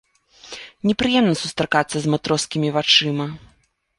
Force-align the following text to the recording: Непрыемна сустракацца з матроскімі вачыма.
Непрыемна 0.91 1.35
сустракацца 1.43 1.97
з 2.05 2.13
матроскімі 2.13 2.73
вачыма. 2.79 3.25